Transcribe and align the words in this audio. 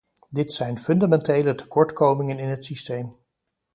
Dit 0.29 0.53
zijn 0.53 0.77
fundamentele 0.77 1.55
tekortkomingen 1.55 2.39
in 2.39 2.47
het 2.47 2.65
systeem. 2.65 3.15